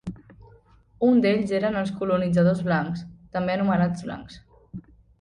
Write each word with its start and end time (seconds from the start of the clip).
Un 1.07 1.19
d'ells 1.25 1.53
eren 1.59 1.77
els 1.83 1.91
colonitzadors 2.01 2.65
blancs, 2.71 3.07
també 3.39 3.55
anomenats 3.59 4.09
"blancs". 4.11 4.43